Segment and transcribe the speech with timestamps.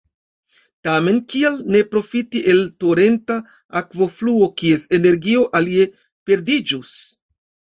[0.85, 3.37] Tamen kial ne profiti el torenta
[3.83, 5.89] akvofluo kies energio alie
[6.31, 6.99] perdiĝus?